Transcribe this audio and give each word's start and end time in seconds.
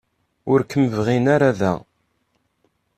Ur 0.51 0.59
kem-bɣin 0.69 1.25
ara 1.35 1.49
da. 1.59 1.73